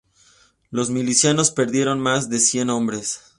[0.71, 3.21] Los milicianos perdieron más de cien hombres.